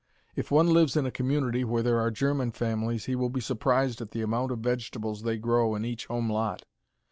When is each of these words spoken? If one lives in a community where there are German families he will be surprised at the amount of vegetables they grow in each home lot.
If 0.35 0.49
one 0.49 0.65
lives 0.65 0.97
in 0.97 1.05
a 1.05 1.11
community 1.11 1.63
where 1.63 1.83
there 1.83 1.99
are 1.99 2.09
German 2.09 2.53
families 2.53 3.05
he 3.05 3.15
will 3.15 3.29
be 3.29 3.39
surprised 3.39 4.01
at 4.01 4.09
the 4.09 4.23
amount 4.23 4.51
of 4.51 4.57
vegetables 4.57 5.21
they 5.21 5.37
grow 5.37 5.75
in 5.75 5.85
each 5.85 6.07
home 6.07 6.27
lot. 6.27 6.65